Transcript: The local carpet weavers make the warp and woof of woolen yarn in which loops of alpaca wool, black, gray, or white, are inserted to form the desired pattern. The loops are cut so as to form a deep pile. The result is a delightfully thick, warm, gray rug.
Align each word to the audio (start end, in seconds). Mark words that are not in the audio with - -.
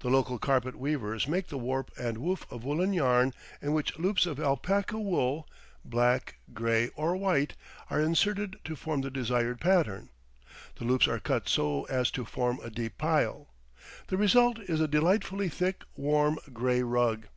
The 0.00 0.10
local 0.10 0.38
carpet 0.38 0.76
weavers 0.76 1.26
make 1.26 1.46
the 1.48 1.56
warp 1.56 1.90
and 1.98 2.18
woof 2.18 2.46
of 2.52 2.64
woolen 2.64 2.92
yarn 2.92 3.32
in 3.62 3.72
which 3.72 3.98
loops 3.98 4.26
of 4.26 4.38
alpaca 4.38 4.98
wool, 5.00 5.48
black, 5.82 6.36
gray, 6.52 6.88
or 6.96 7.16
white, 7.16 7.54
are 7.88 7.98
inserted 7.98 8.56
to 8.64 8.76
form 8.76 9.00
the 9.00 9.10
desired 9.10 9.62
pattern. 9.62 10.10
The 10.76 10.84
loops 10.84 11.08
are 11.08 11.18
cut 11.18 11.48
so 11.48 11.84
as 11.84 12.10
to 12.10 12.26
form 12.26 12.60
a 12.62 12.68
deep 12.68 12.98
pile. 12.98 13.54
The 14.08 14.18
result 14.18 14.58
is 14.60 14.82
a 14.82 14.86
delightfully 14.86 15.48
thick, 15.48 15.82
warm, 15.96 16.38
gray 16.52 16.82
rug. 16.82 17.28